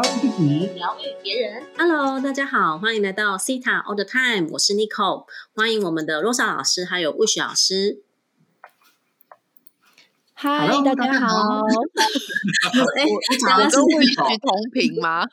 [0.00, 1.66] 疗愈自己，疗愈别人。
[1.76, 5.26] Hello，大家好，欢迎来到 Cita All the Time，我是 Nicole，
[5.56, 8.00] 欢迎我们的 Rosa 老师还有 Wish 老师。
[10.34, 11.26] 嗨，大家好。
[12.96, 15.26] 哎，我跟 Wish 同频吗？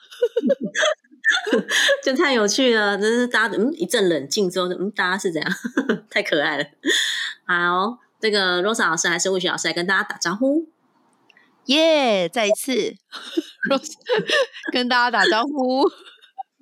[2.04, 5.52] 就太有趣了，真是大家嗯一阵冷静之后，嗯大家是怎样？
[6.09, 6.66] 太可爱了。
[7.45, 10.67] 好，这个 Rosa 老师还是 Wish 老师来跟大家打招呼。
[11.67, 12.29] 耶！
[12.29, 12.73] 再一次，
[14.71, 15.83] 跟大家打招呼。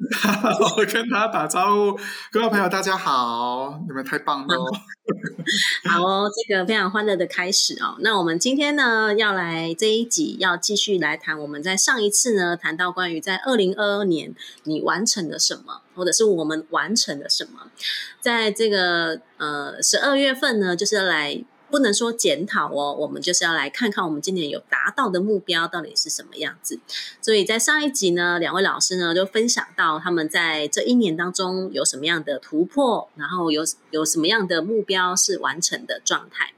[0.75, 1.99] 我跟大家打招呼，
[2.31, 3.79] 各位朋友，大家好！
[3.87, 4.55] 你们太棒了。
[5.89, 7.95] 好哦，这个非常欢乐的开始哦。
[7.99, 17.67] 那我们今天呢，要来这一集要继续来谈我们在上一次呢谈到关于在二零二二年你完成了什么，或者是我们完成了什么。
[18.19, 21.43] 在这个呃十二月份呢，就是来。
[21.73, 26.79] 不能说检讨哦，我们就是要来看看我们今年有达到的目标到底是什么样子。
[27.19, 36.53] 所以在上一集呢，两位老师呢就分享到他们在这一年当中有什么样的突破，然后有有什么样的目标是完成的状态。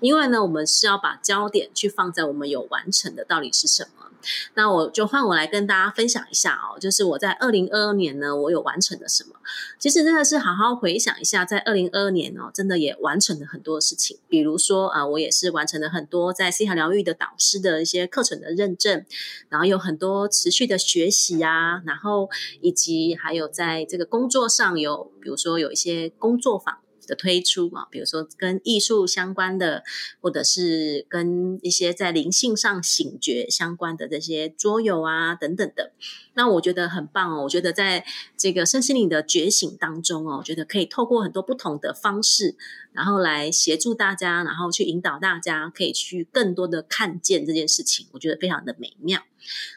[0.00, 4.07] 因为呢，我们是要把焦点去放在我们有完成的到底是什么。
[4.54, 9.34] 那我就换我来跟大家分享一下哦，就是我在二零二二年呢，我有完成了什么？
[9.78, 14.18] 其实真的是好好回想一下，在二零二二年哦，真的也完成了很多事情。
[14.28, 19.04] 比如说啊，我也是完成了很多在西海疗愈的导师的一些课程的认证，
[19.48, 22.28] 然后有很多持续的学习啊，然后
[22.60, 26.78] 以及还有在这个工作上有，比如说有一些工作坊。
[27.08, 29.82] 的推出啊，比如说跟艺术相关的，
[30.20, 35.92] 或者是跟一些在灵性上醒觉相关的这些桌游啊等等的，
[36.34, 37.42] 那我觉得很棒哦。
[37.42, 38.04] 我觉得在
[38.36, 42.56] 这个身心灵的觉醒当中哦，我觉得可以透过很多不同的方式。
[42.92, 49.22] 然后来协助大家，然后去引导大家，可以去更多的看见这件事情，我觉得非常的美妙。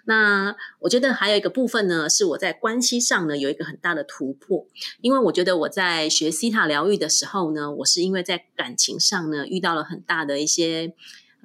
[0.06, 4.66] 那我觉得还有一个部分呢，是我在关系上呢有一个很大的突破，
[5.02, 10.94] 因为我觉得我在学西塔疗愈的时候呢，我是因为在感情上呢遇到了很大的一些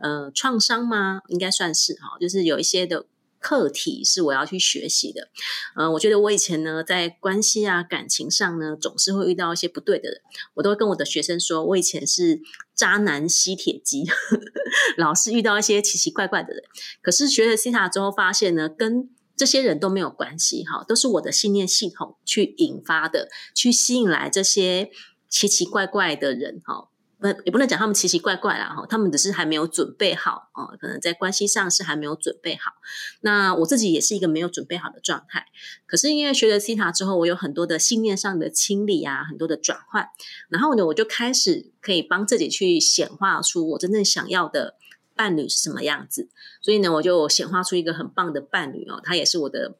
[0.00, 1.22] 呃创伤吗？
[1.28, 3.06] 应该算是哈，就是有一些的。
[3.40, 5.28] 课题是我要去学习的，
[5.76, 10.20] 嗯，我觉得我以前呢，在关系啊、感情上呢，总是会遇到一些不对的人，
[10.54, 12.40] 我都会跟我的学生说，我以前是
[12.74, 14.04] 渣男吸铁机，
[14.98, 16.62] 老是遇到一些奇奇怪怪的人。
[17.00, 24.90] 可是学了 Cita 之后，发现呢，跟这些人都没有关系，哈，都是我的信念系统去引发的，去吸引来这些
[25.28, 26.88] 奇奇怪怪的人，哈。
[27.18, 32.72] 不，也不能讲他们奇奇怪怪啦，哈，他们只是还没有准备好哦，可能在关系上是还没有准备好。
[33.20, 35.46] 那我自己也是一个没有准备好的状态。
[35.86, 40.08] 可是因为学了西塔之后，我有很多的信念上的清理啊，很多的转换，
[40.48, 44.76] 然后呢，我就开始可以帮自己去显化出我真正想要的
[45.14, 46.28] 伴侣是什么样子。
[46.60, 49.78] 所以呢，我就显化出一个很棒的伴侣哦，他也是我的。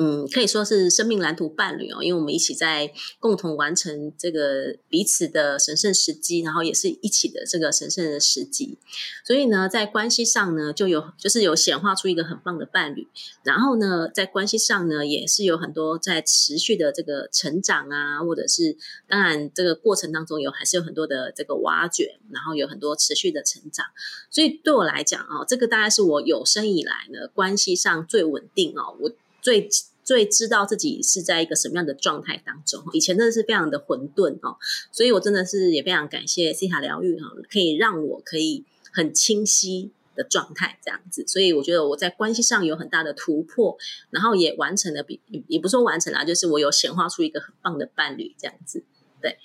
[0.00, 8.78] 嗯，可以说是生命蓝图伴侣哦，因为我们一起在共同完成这个彼此的神圣时机，然后也是一起的这个神圣的时机。
[9.24, 13.08] 所以呢，在关系上呢，就有就是有显化出一个很棒的伴侣。
[13.42, 18.76] 然后呢，在关系上呢，也是有很多在持续的这个成长啊，或者是
[19.08, 23.84] 当然这个过程当中有还是有很多的这个挖掘，然后有很多持续的成长。
[24.30, 29.10] 所以对我来讲哦，这个大概是我有生以来呢关系上最稳定哦，我。
[29.40, 29.68] 最
[30.04, 34.56] 最知道自己是在一个什么样的状态当中，以前真的是非常的混沌哦，
[34.90, 43.76] 所以我真的是也非常感谢西塔疗愈哈，可以让我可以很清晰的状态这样子，所以我觉得我在关系上有很大的突破，
[44.10, 48.82] 然后也完成了比也不说完成了，就是我有显化出一个很棒的伴侣这样子，
[49.20, 49.36] 对，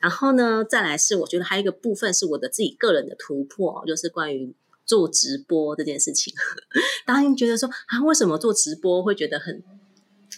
[0.00, 4.54] 然后呢，再来是我觉得还有一个部分是我的自己个人的突破，就是关于。
[4.86, 6.32] 做直播这件事情，
[7.04, 9.62] 大家觉得说啊，为什么做直播会觉得很、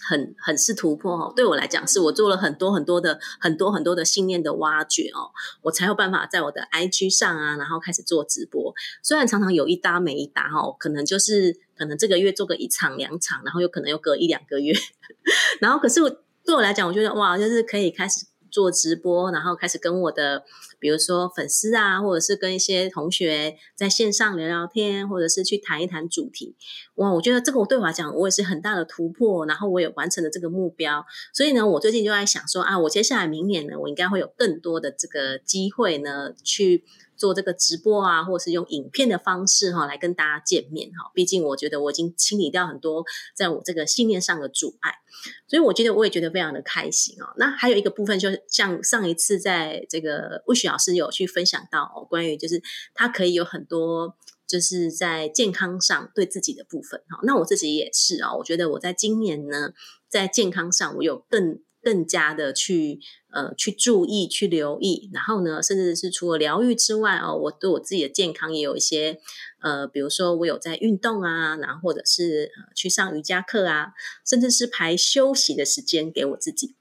[0.08, 1.32] 很、很是突破哦？
[1.36, 5.30] 对我来讲，是我做了很多很多的、很多很多的信念的挖掘哦，
[5.62, 8.74] 我才有办法在我的 IG 上啊，然后开始做直播。
[9.02, 14.72] 虽然常常有一搭没一搭哦，可能就是可能这个月做个一场两场，然后有可能又隔一两个月，
[15.60, 16.10] 然后可是我
[16.44, 18.26] 对我来讲，我觉得哇，就是可以开始。
[18.50, 20.42] 做直播，然后开始跟我的，
[20.78, 26.54] 比如说粉丝啊，或者是跟一些同学在线上聊聊天，或者是去谈一谈主题。
[26.96, 31.04] 哇，我觉得这个我对我来讲，我也是很大的突破，然后我也完成了这个目标。
[31.32, 36.84] 所以呢，我最近就在想说啊，我接下来明年呢，我应该会有更多的这个机会呢，去。
[37.18, 41.10] 做这个直播啊，或是用影片的方式哈，来跟大家见面哈。
[41.12, 43.04] 毕竟我觉得我已经清理掉很多
[43.34, 44.94] 在我这个信念上的阻碍，
[45.48, 47.26] 所以我觉得我也觉得非常的开心哦。
[47.36, 52.62] 那还有一个部分，就像上一次在这个魏雪老师有去分享到哦关于，就是
[52.94, 54.16] 他可以有很多
[54.46, 57.00] 就是在健康上对自己的部分。
[57.08, 59.72] 哈，那我自己也是啊，我觉得我在今年呢，
[60.08, 63.00] 在健康上我有更更加的去
[63.30, 69.18] 呃去注意、去留意，然后呢，甚至是除了疗愈之外哦，我对我自己的健康也有一些
[69.62, 73.92] 呃，比如说我有在运动啊，然后或者是去上瑜伽课啊，
[74.26, 76.74] 甚至是排休息的时间给我自己。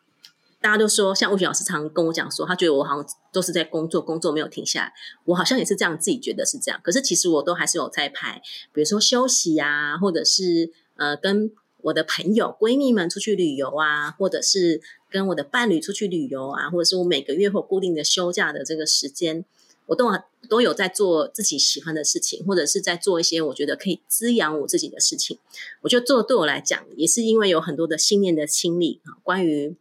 [0.59, 4.93] 大家都说，像魏雪老师常跟我讲说，他觉得我好像都是在工作，工作没有停下来。
[5.23, 6.81] 我好像也是这样，自己觉得是这样。
[6.83, 8.41] 可是其实我都还是有在排，
[8.73, 11.51] 比如说休息啊，或者是呃跟
[11.81, 19.45] 我的朋友、闺蜜们出去旅游啊，或者是跟我的伴侣出去旅游啊，或者是我每个月或固定的休假的这个时间，
[19.87, 20.11] 我都
[20.49, 25.37] 都有在做自己喜欢的事情，或者是在做一些我觉得可以滋养我自己的事情。
[25.81, 29.75] 我觉得做对我来讲，也是因为有很多的信念的清理啊，关于。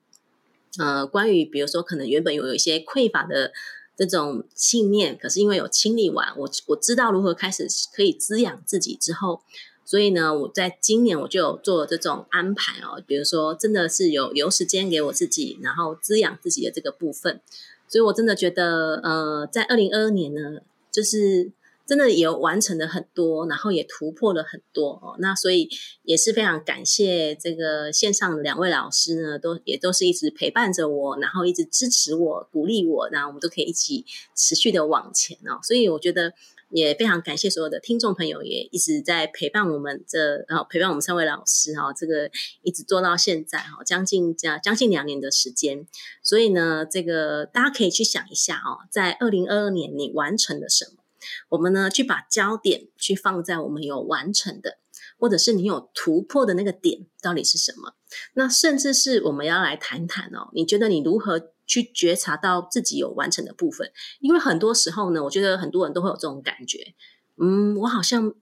[0.78, 3.50] 呃，关于比如说，可能原本有有一些匮乏的
[3.96, 9.40] 这种信念，可是因为有清理完，我我知道如何开始可以滋养自己之后，
[9.86, 17.40] 所以呢，我在今年我就有做这种安排哦，比如说真的是有留时间给我自己，然后滋养自己的这个部分，
[17.88, 20.60] 所以我真的觉得，呃，在二零二二年呢，
[20.92, 21.52] 就是。
[21.88, 25.14] 真的也完成了很多，然后也突破了很多哦。
[25.20, 25.68] 那所以
[26.02, 34.04] 也是非常感谢这个线上两位老师呢，都也都是一直陪伴着我，然后一直支持我、鼓励我，然后我们都可以一起
[34.34, 35.60] 持续的往前哦。
[35.62, 36.32] 所以我觉得
[36.68, 42.30] 也非常感谢所有的听众朋友，也一直在陪伴我们这，然后陪伴我们三位老师哈，这个
[42.62, 45.86] 一直做到现在哈，将近将将近两年的时间。
[46.22, 51.02] 所以呢，这个大家可以去想一下哦，在二零二二年你完成了什么？
[51.48, 54.78] 我们呢，去把焦点去放在我们有完成的，
[55.18, 57.94] 或者是你有突破的那个点到底是什么？
[58.34, 63.90] 那甚至是我们要来谈谈哦，你觉得你如何去觉察到自己有完成的部分？
[64.20, 66.94] 因为很多时候呢，我觉得很多人都会有这种感觉，
[67.36, 68.32] 嗯，我好像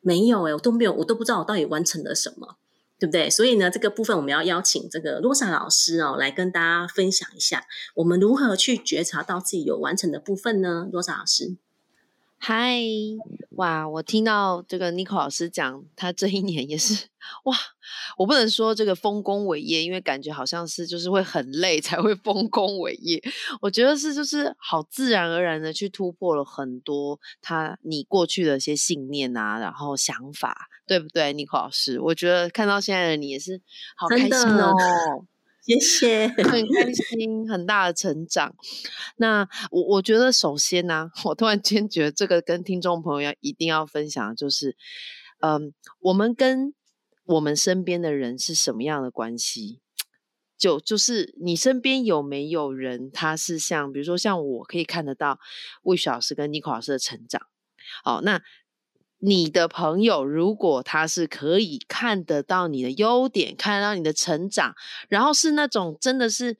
[0.00, 2.56] 没有诶，我都没有，我都不知道我到底完成了什么，
[2.98, 3.30] 对不对？
[3.30, 7.64] 所以呢，这个部分我们要邀请这个罗莎老师哦，来跟大家分享一下，
[7.96, 10.88] 我们如何去觉察到自己有完成的部分呢？
[10.90, 11.56] 罗莎老师。
[12.44, 12.76] 嗨，
[13.50, 13.88] 哇！
[13.88, 17.06] 我听到这个 n i c o 老师讲，他这一年也是
[17.44, 17.56] 哇，
[18.18, 23.22] 我不能说这个丰功伟业，因为感觉好像是就是会很累才会丰功伟业。
[23.60, 32.00] 我觉得是就是好自然而然的去突破了很多他你过去的一些信念啊，然后想法，对不对 n i c o 老师？
[32.00, 33.60] 我觉得看到现在的你也是
[33.94, 34.74] 好开心哦。
[35.62, 38.54] 谢谢， 很开心，很大的成长。
[39.16, 44.76] 那我我觉得，首先呢， 我突然间觉得这个跟听众朋友要一定要分享，就是，
[45.40, 46.74] 嗯，我们跟
[47.24, 49.80] 我们身边的人是什么样的关系？
[50.58, 55.38] 就就是你身边有没有人，他是像，比如说像我可以看得到
[55.82, 57.40] 魏雪老师跟妮可老师的成长。
[58.02, 58.42] 好，那。
[59.24, 64.74] 你的朋友，如果他是可以看得到你的优点，看得到你的成长，
[65.08, 66.56] 然后是那种真的是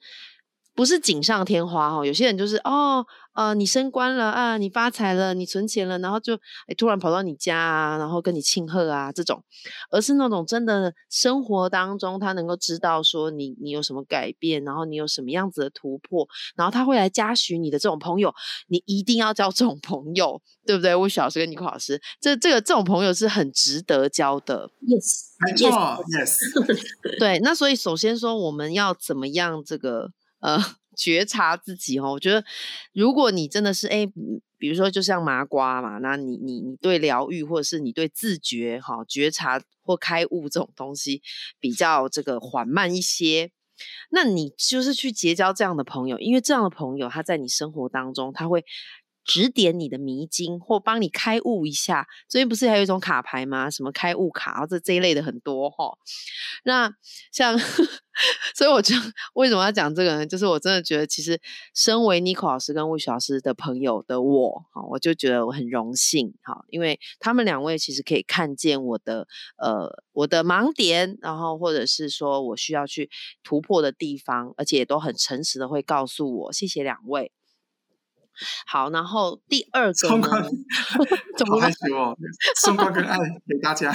[0.75, 2.05] 不是锦上添花哦？
[2.05, 3.05] 有些人就是哦。
[3.33, 6.35] 呃，你升官了啊，你发财了，你存钱了，然后就
[6.67, 9.43] 哎突然跑到你家啊，然后跟你庆贺啊，这种，
[9.89, 18.31] 而是那种真的生活当中，他能够知道说你你有什么改变，然后你有什么样子的突破，然后他会来嘉许你的这种朋友，
[18.67, 20.93] 你一定要交这种朋友，对不对？
[20.95, 24.69] 魏小老师跟尼克老师，这这个这种朋友是很值得交的。
[24.83, 25.71] Yes，没错
[26.05, 27.39] ，Yes，对。
[27.39, 30.11] 那所以首先说，我们要怎么样这个
[30.43, 30.59] 呃？
[30.95, 32.45] 觉察自己哦，我觉得
[32.93, 34.05] 如果你真的是哎，
[34.59, 41.23] 比如说就像麻瓜嘛，那你你你对疗愈或者是你对自觉哈觉察或开悟这种东西
[41.59, 43.49] 比较这个缓慢一些，
[44.11, 48.63] 那你就是去结交这样的朋友，因为这样的朋友他在你生活当中他会。
[49.25, 52.07] 指点你的迷津，或帮你开悟一下。
[52.27, 53.69] 最近不是还有一种卡牌吗？
[53.69, 55.97] 什么开悟卡，这这一类的很多哈。
[56.63, 56.93] 那
[57.31, 57.57] 像，
[58.55, 58.95] 所以我就
[59.33, 60.25] 为什么要讲这个呢？
[60.25, 61.39] 就是我真的觉得，其实
[61.73, 69.27] 身为 n i c o 老师跟魏雪老师的朋友的我，哈，我就觉得我很荣幸哈，因为他们两位其实可以看见我的
[69.57, 73.09] 呃我的盲点，然后或者是说我需要去
[73.43, 76.53] 突破的地方，而且也都很诚实的会告诉我。
[76.53, 77.31] 谢谢两位。
[78.65, 80.49] 好，然后第二个呢？
[81.37, 82.17] 怎么害羞哦？
[82.61, 83.93] 送关跟爱给大家，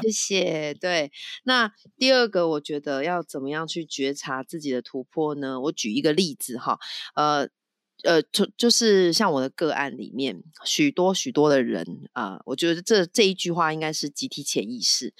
[0.00, 0.74] 谢谢。
[0.74, 1.10] 对，
[1.44, 5.60] 那第二个，我觉得要怎么样去觉察自己的突破呢？
[5.60, 6.78] 我举一个例子哈，
[7.14, 7.48] 呃
[8.04, 15.14] 呃，就就是像我的个案里面，许多许多的人啊，我觉得这这一句话应该是集体潜意识，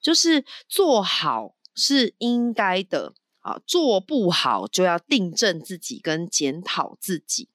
[0.00, 7.48] 就是做好是应该的啊，做不好就要订正自己跟检讨自己。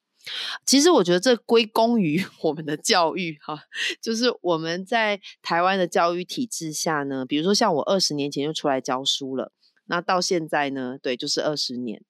[0.65, 3.59] 其实我觉得这归功于 我们的教育哈，
[4.01, 9.51] 就是我们在台湾的教育体制下呢，比如说像我二十年前就出来教书了，
[9.87, 12.01] 那到现在呢，对，就是二十年。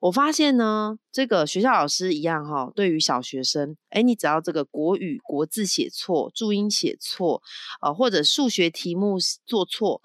[0.00, 7.42] 我发现呢，这个学校老师一样哈，对于小学生，哎，你只要这个国语国字写错、注音写错，
[7.80, 9.16] 呃，或者数学题目
[9.46, 10.02] 做错，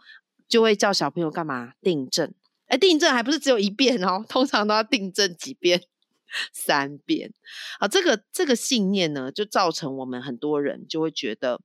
[0.48, 2.34] 就会叫小朋友干嘛订正？
[2.68, 5.84] 哎，订正还不是只有一遍哦，通常都要订正几遍。
[6.54, 7.34] 三遍
[7.80, 11.62] 啊，这个这个信念呢，就造成我们很多人就会觉得，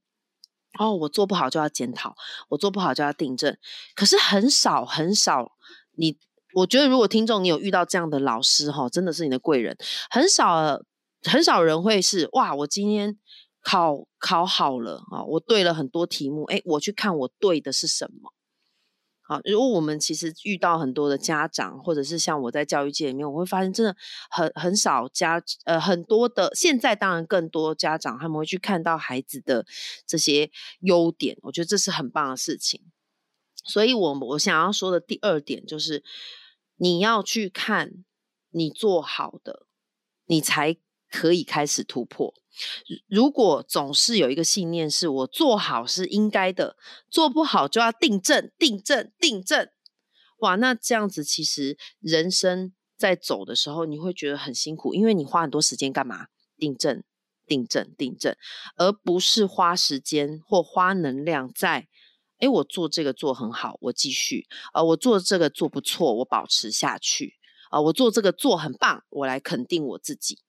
[0.79, 2.15] 哦，我做不好就要检讨，
[2.49, 3.57] 我做不好就要订正。
[3.95, 5.51] 可是很少很少，
[5.93, 6.17] 你
[6.53, 9.77] 我觉得如果听众你有遇到这样的老师哈，真的是你的贵人。
[10.09, 10.81] 很少
[11.23, 13.17] 很少人会是哇，我今天
[13.61, 18.31] 考考好了啊，我对了很多题目，哎，我去看我对的是什么。
[19.27, 23.95] 好，如果我们其实遇到很多的家长，或者是像我在教育界里面，我会发现真的
[24.29, 29.65] 很很少家，呃，很多的现在当然更多家长他们会去看到孩子的
[30.05, 30.51] 这些
[30.81, 32.81] 优点，我觉得这是很棒的事情。
[33.63, 36.03] 所以，我我想要说的第二点就是，
[36.75, 38.05] 你要去看
[38.51, 39.65] 你做好的，
[40.27, 40.77] 你才
[41.15, 42.33] 可以开始突破。
[43.07, 46.75] 如果总是有一个信念是我做好是应该的，
[47.09, 49.69] 做不好就要订正、订正、订正，
[50.39, 56.27] 哇，那这样子其实人生在走的时候，你会觉得很辛苦，因为你花很多时间干嘛？
[56.57, 57.03] 订正、
[57.45, 58.35] 订正、订正，
[58.77, 61.87] 而不是花时间或花能量在，
[62.39, 67.31] 哎，我做这个做很好，我继续；呃，我做这个做不错，我保持下去；
[67.69, 70.39] 啊，我做这个做很棒，我来肯定我自己。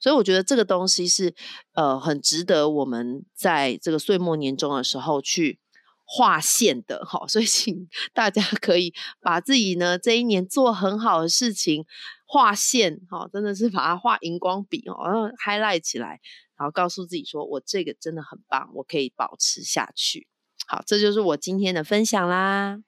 [0.00, 1.34] 所以我觉得这个东西是，
[1.72, 5.58] 呃，很值得我们在这个岁末年终的时候去
[6.04, 7.26] 划线的，哈。
[7.26, 11.84] 所以请大家可以把自己呢这一年做很好的事情
[12.26, 16.20] 划线，哈，真的是把它画荧光笔哦，然后 highlight 起来，
[16.58, 20.26] 然后告诉自己说我这个真的很棒，我可以保持下去。
[20.66, 22.78] 好，这就是我今天的分享啦。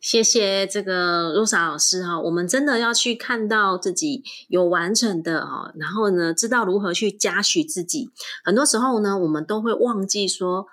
[0.00, 8.10] 谢谢这个 Rosa 老师哈，我们真的要去看到自己有完成的哈，然后呢，知道如何去嘉许自己。
[8.42, 10.66] 很多时候呢，我们都会忘记说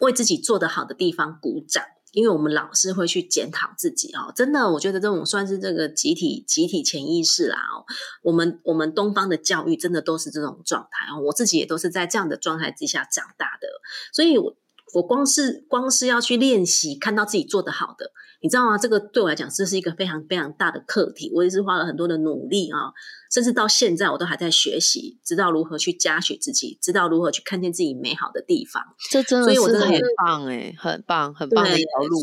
[0.00, 4.32] 为自己做得好的地方鼓掌，因为我们老是会去检讨自己哦。
[4.34, 7.86] 真的，我觉得这种算是这个集体集体潜意识啦哦。
[8.22, 13.68] 我们我们东方的教育真的都是这种状态哦，我自己也都是在这样的状态之下长大的，
[14.12, 14.56] 所以我
[14.94, 18.12] 我光是光是要去练习看到自己做得好的。
[18.42, 18.78] 你知道吗？
[18.78, 21.30] 这个对我来讲，这是一个非常非常大的课题。
[21.34, 22.88] 我也是花了很多的努力啊，
[23.30, 28.82] 甚至到现在我都还在学习，知道如何去嘉许自己，知道如何去看见自己美好的地方。
[29.10, 32.18] 这真的是很棒哎，很棒，很棒的一条路。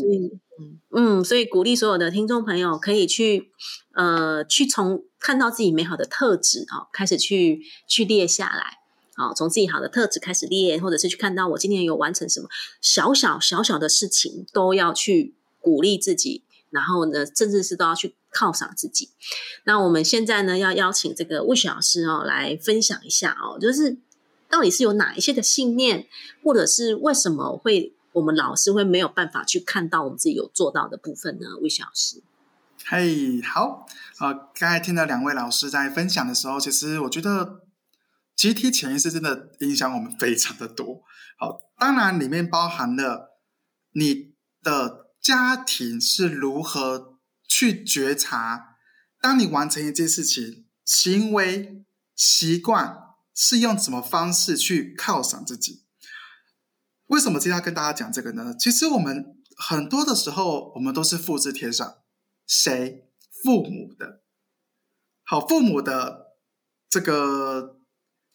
[0.60, 3.52] 嗯嗯，所以鼓励所有的听众朋友可以去
[3.94, 8.77] 呃，去从看到自己美好的特质啊，开始去去列下来
[9.18, 12.48] 啊，从自己好的特质开始列，或者是去看到我今年有完成什么
[12.80, 15.34] 小小小小的事情，都要去。
[15.60, 19.10] 鼓励自己，然后呢，甚至是都要去犒赏自己。
[19.64, 23.98] 那我们现在呢，要邀请这个魏雪老师哦，来分享一下哦，就是
[24.48, 26.06] 到底是有哪一些的信念，
[26.44, 31.56] 或者是为什么会我们老师会没有办法去看到我们自己有做到的部分呢？
[31.60, 32.22] 魏雪老师，
[32.86, 33.86] 嘿，好
[34.18, 37.60] 啊，刚才听了两位老师在分享的时候，其实我觉得
[38.38, 41.02] 集体潜意识真的影响我们非常的多。
[41.36, 43.38] 好，当然里面包含了
[43.92, 45.06] 你的。
[45.20, 48.76] 家庭是如何去觉察？
[49.20, 52.96] 当你完成一件事情，行为习惯
[53.34, 55.84] 是用什么方式去犒赏自己？
[57.06, 58.54] 为什么今天要跟大家讲这个呢？
[58.58, 61.98] 其实我们很多的时候，我们都是复制贴上
[62.46, 63.10] 谁
[63.42, 64.22] 父母的，
[65.24, 66.36] 好父母的
[66.88, 67.77] 这个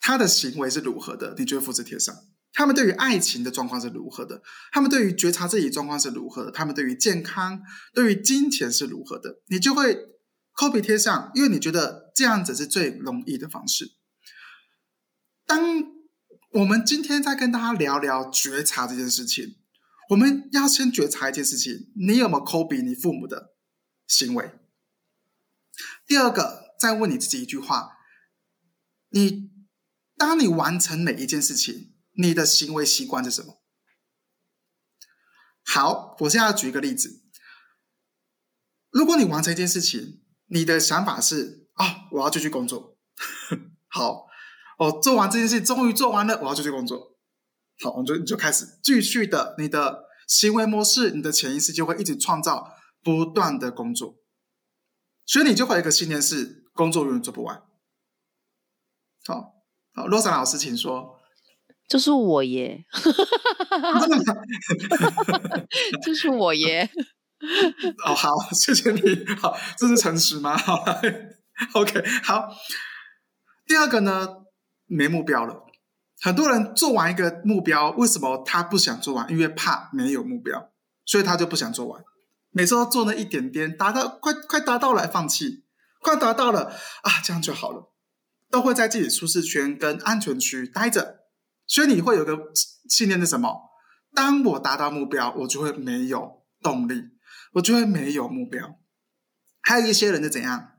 [0.06, 2.14] 他的行为是如何的，你就会复制贴上。
[2.52, 4.44] 他们对于爱情的状况是如何的？
[4.74, 6.52] 他们对于觉察自己状况是如何的？
[6.52, 9.40] 他们对于健康、对于金钱是如何的？
[9.48, 9.98] 你就会
[10.56, 13.94] copy 贴上，因为你觉得这样子是最容易的方式。
[15.46, 15.86] 当
[16.52, 19.56] 我们今天在跟大家聊聊觉察这件事情，
[20.10, 23.56] 我们要先觉察一件事情：你有没有 copy 你父母的
[24.06, 24.52] 行为？
[26.06, 27.94] 第二个，再问你自己一句话：
[29.10, 29.53] 你
[30.18, 31.92] 当你完成每一件事情。
[32.16, 33.64] 你的行为习惯是什么？
[35.66, 37.24] 好，我现在要举一个例子。
[38.92, 43.00] 如果你完成一件事情，你的想法是啊，我要继续工作。
[43.90, 44.28] 好，
[44.78, 47.18] 哦，做完这件事，终于做完了，我要继续工作。
[47.80, 54.20] 好，我就你就开始继续的，你的行为模式，你的潜意识就会一直创造不断的工作，
[55.26, 57.64] 所以你就会有一个信念是：工作永远做不完。
[59.26, 59.63] 好，
[59.94, 61.20] 好，洛莎老师，请说。
[61.88, 62.86] 就是我耶？
[66.04, 66.90] 就是我耶。
[68.06, 69.26] 哦，好，谢谢你。
[69.36, 70.58] 好，这是诚实吗？
[70.58, 70.84] 好
[71.74, 72.50] ，OK，好。
[73.68, 74.28] 第二个呢，
[74.88, 75.64] 没目标了。
[76.22, 79.30] 很多人做完一个目标，为什么他不想做完？
[79.30, 80.72] 因为怕没有目标，
[81.06, 82.04] 所以他就不想做完。
[82.50, 85.64] 每次都做那一点点，达到快快达到了，放弃，
[86.02, 86.72] 快达到了
[87.04, 87.93] 啊，这样就好了。
[88.54, 91.22] 都会在自己舒适圈跟安全区待着，
[91.66, 92.38] 所以你会有个
[92.88, 93.72] 信念是什么？
[94.14, 97.02] 当我达到目标，我就会没有动力，
[97.54, 98.80] 我就会没有目标。
[99.64, 100.74] 还有一些人是怎样？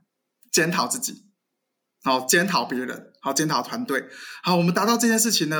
[0.49, 1.25] 检讨自己，
[2.01, 4.07] 好检讨别人，好检讨团队，
[4.41, 5.59] 好我们达到这件事情呢，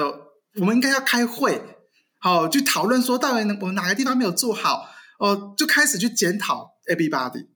[0.62, 1.62] 我们应该要开会，
[2.22, 4.88] 好去讨论说到底我们哪个地方没有做好，
[5.20, 7.50] 哦就开始去检讨 everybody，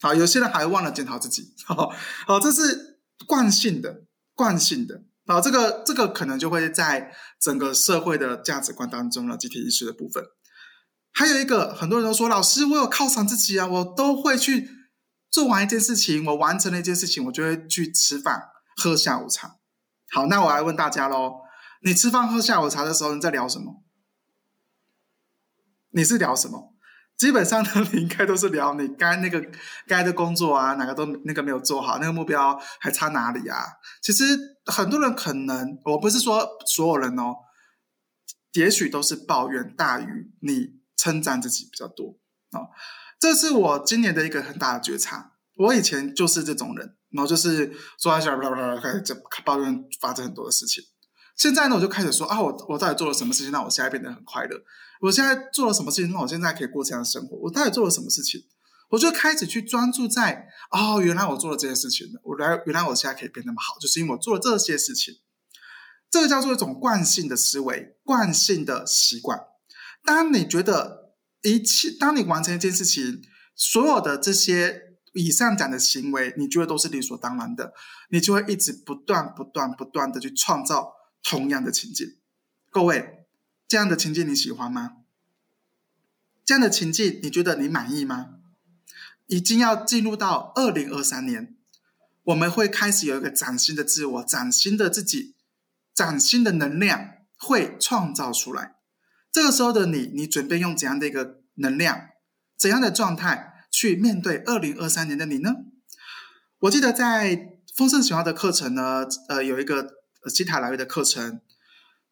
[0.00, 1.92] 好有些人还忘了检讨自己， 好
[2.24, 2.94] 好这是。
[3.26, 4.04] 惯性的，
[4.34, 10.24] 惯性的啊，这个这个可能就会在整个社会的价值观当中了，集体意识的部分。
[11.12, 14.68] 还有一个，很多人都说，老师，我有犒赏自己啊，我都会去
[15.30, 19.56] 做完一件事情，我完成了一件事情，我就会去吃饭喝下午茶。
[20.10, 21.40] 好，那我来问大家喽，
[21.82, 23.82] 你吃饭喝下午茶的时候，你在聊什么？
[25.90, 26.75] 你是聊什么？
[27.16, 29.42] 基本上呢，你应该都是聊你该那个
[29.86, 33.64] 该的工作啊，哪个都那个没有做好，那个目标还差哪里啊？
[34.02, 34.24] 其实
[34.66, 37.36] 很多人可能，我不是说所有人哦，
[38.52, 42.18] 也许都是抱怨大于你称赞自己比较多
[42.50, 42.68] 啊。
[43.18, 45.32] 这是我今年的一个很大的觉察。
[45.56, 48.36] 我以前就是这种人，然后就是说一下，
[48.78, 50.84] 开始抱怨发生很多的事情。
[51.34, 54.62] 现在呢，我就开始说啊，我我到底做了什么事情，让我现在变得很快乐？
[55.00, 57.36] 我现在做了什么事情，让我现在可以过这样的生活？
[57.36, 58.44] 我到底做了什么事情？
[58.90, 65.14] 我就开始去专注在哦，原来我做了这件事情我来，原来我现在可以变那么好，就是因为我做了这些事情。
[66.10, 69.38] 这个叫做一种惯性的思维，惯性的习惯。
[70.04, 73.20] 当你觉得一切，当你完成一件事情，
[73.54, 74.80] 所有的这些
[75.14, 77.72] 以上讲的行为，你觉得都是理所当然的，
[78.10, 80.94] 你就会一直不断、不断、不断的去创造。
[81.28, 82.06] 同样的情境，
[82.70, 83.25] 各位，
[83.68, 84.98] 这样的情境你喜欢吗？
[86.44, 88.30] 这样的情境你觉得你满意吗？
[89.26, 91.56] 已经要进入到二零二三年，
[92.24, 95.34] 我们会开始有一个崭新的自我、崭新的自己、
[95.92, 98.76] 崭新的能量会创造出来。
[99.32, 102.08] 这个时候的你，你准备用怎样的一个能量、
[102.56, 105.54] 怎样的状态去面对二零二三年的你呢？
[106.60, 109.96] 我记得在丰盛显化的课程呢，呃，有一个。
[110.34, 111.40] 吉塔疗愈的课程，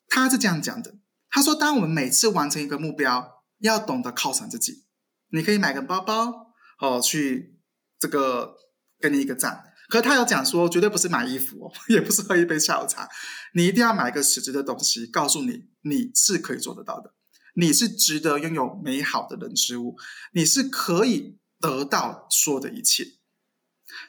[0.07, 0.95] 他是这样讲的：
[1.35, 4.85] 他说，当我们每次完成一个目标，要懂得犒赏自己。
[5.31, 7.59] 你可以买个包包，哦，去
[7.99, 8.55] 这个
[9.01, 9.64] 给你一个赞。
[9.88, 13.09] 可他有讲说，绝对不是买衣服， 也不是喝一杯下午茶，
[13.53, 17.12] 你一定要买一个实质的东西，告诉你你是可以做得到的，
[17.57, 19.97] 你是值得拥有美好的人事物，
[20.35, 23.05] 你是可以得到说的一切。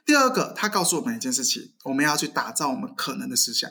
[0.06, 3.68] 第二个，他告诉我们一件事情：我们要去打造我们可能的思想。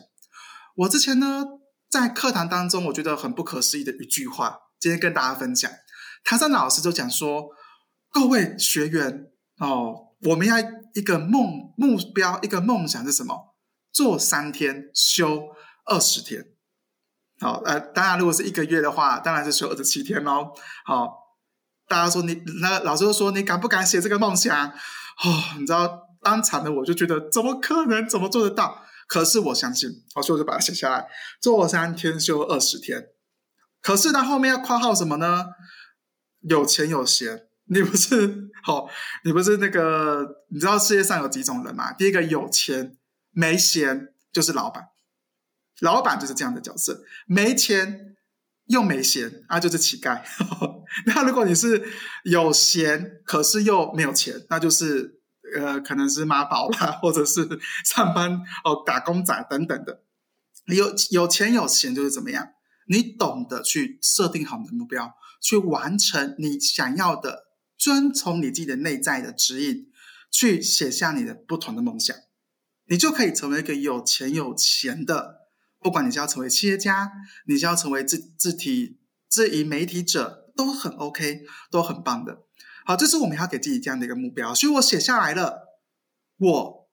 [0.75, 1.45] 我之前呢，
[1.95, 5.71] 在课堂当中，我觉得很不可思议的一句话，今天跟大家分享。
[6.25, 7.51] 唐山老师就讲说
[8.11, 9.29] ：“各位学员
[9.61, 10.57] 哦，我们要
[10.95, 13.55] 一个梦目标，一个梦想是什么？
[13.93, 15.51] 做三天，休
[15.85, 16.45] 二十天。
[17.39, 20.53] 好，呃，当然如果是一个月的话，当然是休二十七天喽。
[20.85, 21.15] 好，
[21.87, 24.69] 大家说你那老师就说你敢不敢写这个梦想？
[24.69, 28.09] 哦，你知道当场的我就觉得怎么可能？
[28.09, 28.83] 怎么做得到？”
[29.15, 31.07] 可是我相信，好，所以我就把它写下来。
[31.41, 33.11] 做三天休二十天。
[33.81, 35.47] 可是他后面要括号什么呢？
[36.41, 38.89] 有钱有闲，你不是好？
[39.23, 40.27] 你不是那个？
[40.51, 41.93] 你知道世界上有几种人吗？
[41.93, 42.97] 第一个有钱
[43.31, 44.83] 没闲就是老板，
[45.81, 47.05] 老板就是这样的角色。
[47.29, 48.17] 没钱
[48.65, 50.25] 又没闲啊，就是乞丐。
[51.07, 51.89] 那如果你是
[52.25, 55.21] 有闲，可是又没有钱，那就是。
[55.55, 57.49] 呃，可能是妈宝啦，或者是
[57.85, 60.03] 上班哦，打工仔等等的。
[60.67, 62.49] 有有钱有闲就是怎么样？
[62.87, 67.45] 你懂得去设定好你的目标，去完成你想要的，
[67.79, 69.87] 遵从你自己的内在的指引，
[70.31, 72.15] 去写下你的不同的梦想，
[72.87, 75.41] 你就可以成为一个有钱有钱的。
[75.81, 77.13] 不管你是要成为企业家，
[77.47, 82.45] 你是要成为自自体自营媒体者，都很 OK，都很棒的。
[82.85, 85.81] 好，这是我们要给自己这样的一个目标，所以我写下来了。
[86.37, 86.91] 我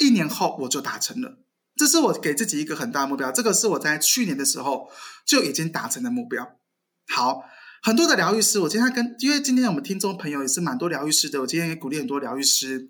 [0.00, 1.44] 一年后我就达成了，
[1.76, 3.30] 这是我给自己一个很大的目标。
[3.30, 4.90] 这个是我在去年的时候
[5.24, 6.58] 就已经达成的目标。
[7.06, 7.44] 好，
[7.82, 12.88] 很多的疗愈师，我今天跟因为今天我们听众朋友也是蛮多疗愈师的，我今天也鼓励很多疗愈师，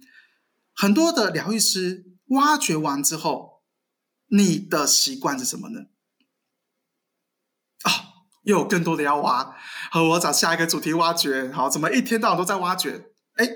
[0.74, 3.64] 很多的疗愈师挖掘完之后，
[4.28, 5.80] 你的习惯是什么呢？
[8.44, 9.54] 又有更多的要挖，
[9.90, 11.50] 和，我找下一个主题挖掘。
[11.50, 13.10] 好，怎么一天到晚都在挖掘？
[13.34, 13.48] 哎，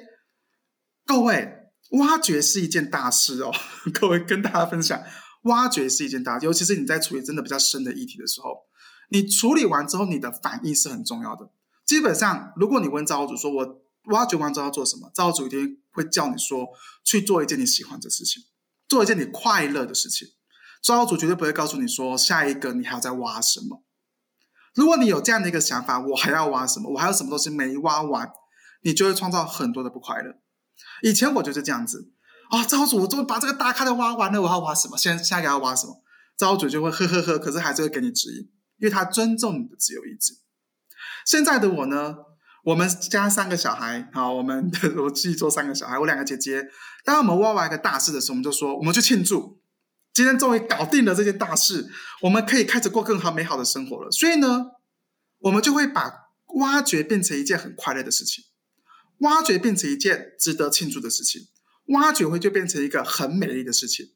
[1.06, 3.52] 各位，挖掘是一件大事哦。
[3.94, 5.02] 各位跟大家分享，
[5.42, 8.66] 挖掘是一件大事，尤其是你在处理真的比较深的议题的时候，
[9.10, 11.50] 你处理完之后，你的反应是很重要的。
[11.86, 16.66] 基本上，如果你问造物主说，我挖掘完之后要做什么，造物主一定会叫你说
[17.04, 18.42] 去做一件你喜欢的事情，
[18.88, 20.28] 做一件你快乐的事情。
[20.82, 23.84] 造物主绝对不会告诉你说，下一个你还要再挖什么。
[24.74, 26.92] 如果你有这样的一个想法，我还要挖什么？
[26.92, 28.30] 我还有什么东西没挖完？
[28.82, 30.36] 你就会创造很多的不快乐。
[31.02, 32.12] 以前我就是这样子
[32.50, 34.96] 啊，造物主，我终于把这个大咖的挖完了，我要挖什么？
[34.96, 36.02] 现在下一个要挖什么？
[36.36, 40.34] 造物主就会呵呵呵，可是还是会给你指引，因为他尊重你的自由意志。
[41.26, 42.14] 现在的我呢，
[42.64, 46.68] 我们家三个小孩，好，我们我自己做三个小孩，我两个姐姐。
[47.04, 49.57] 当我们挖完一个大事的时候，我们就说，我们去庆祝，
[50.18, 51.88] 今天终于搞定了这件大事，
[52.22, 54.10] 我们可以开始过更好美好的生活了。
[54.10, 54.66] 所以呢，
[55.38, 56.12] 我们就会把
[56.56, 58.42] 挖掘变成一件很快乐的事情，
[59.18, 61.42] 挖掘变成一件值得庆祝的事情，
[61.90, 64.06] 挖掘会就变成一个很美丽的事情，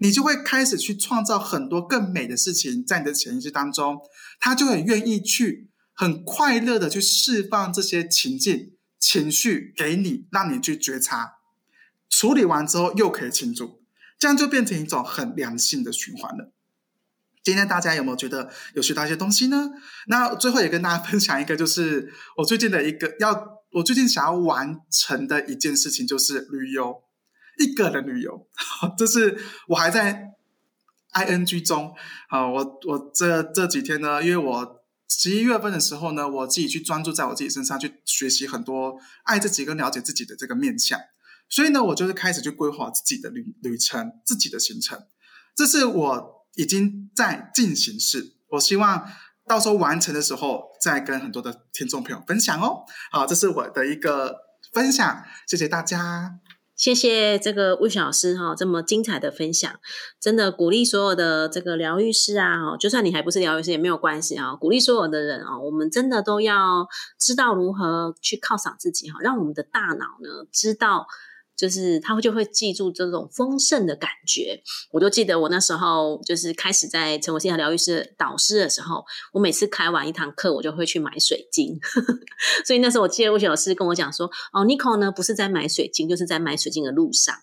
[0.00, 4.00] 你就会开始去创造很多更美的事情在你的潜意识当中，
[4.40, 5.70] 他就很愿意去。
[5.96, 11.34] 很快乐的去释放这些情境、情绪给你，让你去觉察，
[12.10, 13.83] 处理完之后又可以庆祝，
[14.24, 16.50] 这样就变成一种很良性的循环了。
[17.42, 19.68] 今天大家有没有觉得有学到一些东西呢？
[20.06, 27.02] 那最后也跟大家分享一个，就是 我最近的一个要，我最近想要完成的一件事情，就是旅游，
[27.58, 28.48] 一个人旅游。
[28.96, 30.30] 这是我还在
[31.10, 31.94] I N G 中
[32.28, 34.80] 啊，我我这这几天呢，因为我。
[35.06, 40.98] 十一月份的时候呢，我自己去专注在我自己身上，去学习很多爱自己跟了解自己的这个面向。
[41.54, 45.00] 所以呢，我就是开始去规划自己的旅旅程、自己的行程。
[45.54, 49.06] 这是我已经在进行式，我希望
[49.46, 52.82] 到时候完成的时候，再跟很多的听众朋友分享哦。
[53.12, 54.36] 好，这是我的一个
[54.72, 56.40] 分享，谢谢大家。
[56.74, 59.72] 谢谢这个魏老师哈，这么精彩的分享，
[60.20, 66.84] 真的鼓励所有的这个疗愈师啊，就算你还不是疗愈师也没有关系啊，鼓励所有的人啊，我们真的都要
[67.16, 71.06] 知道如何去犒赏自己哈，让我们的大脑呢知道。
[71.56, 74.62] 就是他就会记住这种丰盛的感觉。
[74.90, 81.78] 我就记得我那时候就是开始在成为线下疗愈师导师的时候，我每次开完一堂课，我就会去买水晶。
[82.66, 87.34] 所以那时候我记得魏雪老师跟我讲说：“哦，Nico 呢不是在买水晶，就是在买水晶的路上。”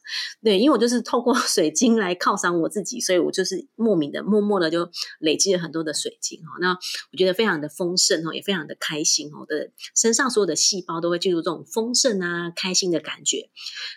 [0.44, 6.58] 对，因为我就是透过 水晶来犒赏我自己，所以我就是莫名的、默默的就累积了很多的水晶哈。
[6.60, 6.72] 那
[7.12, 9.46] 我觉得非常的丰盛哈，也非常的开心哦。
[9.48, 13.50] 的身上所有的细胞都会记住这种丰盛啊、开心的感觉。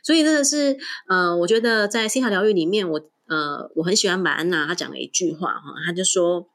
[0.05, 0.77] 所以真的是，
[1.09, 6.47] 呃，我觉得在心疗疗愈里面，我呃，我很喜欢马安娜，她讲了一句话哈，她就说，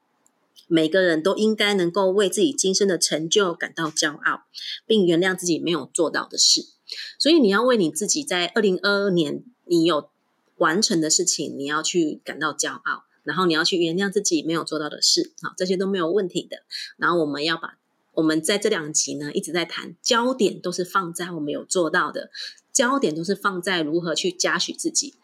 [0.68, 4.44] 每个人都应该能够为自己今生的成就感到骄傲，
[4.86, 6.64] 并原谅自己没有做到的事。
[7.18, 10.08] 所以你要为你自己在二零二二年你有
[10.58, 16.58] 完成的事情，你要去感到骄傲，然后你要去原谅自己没有做到的事，好，这些都没有问题的。
[16.96, 17.78] 然后我们要把
[18.12, 22.30] 我们在这两集呢一直在谈焦点，都是放在我们有做到的。
[22.72, 25.14] 焦点都是放在如何去嘉许自己。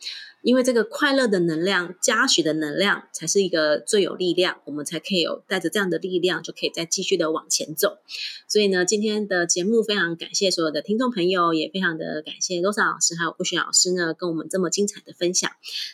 [0.42, 7.98] 因为这个快乐的能量、嘉许的能量，才是一个最有力量，我们才可以有带着这样的力量，就可以再继续的往前走。
[8.46, 15.50] 所以呢，今天的节目非常感谢所有的听众朋友，也非常的感谢罗莎老师还有布雪老师呢，跟我们这么精彩的分享。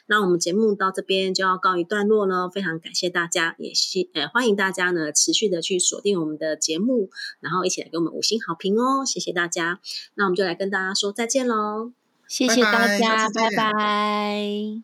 [0.06, 7.08] 那我们节目到这边就要告一段落了，非常感谢大家，也希呃欢迎大家呢持续的去锁定我们的节目，
[7.40, 9.80] 然后一起来给我们五星好评哦，谢谢大家。
[10.14, 12.01] 那我们就来跟大家说再见喽。
[12.32, 14.82] 谢谢大家，拜拜。